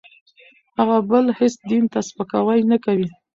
هغه 0.77 0.97
بل 1.09 1.25
هېڅ 1.39 1.55
دین 1.69 1.83
ته 1.93 1.99
سپکاوی 2.07 2.61
نه 2.71 2.77
کوي. 2.85 3.07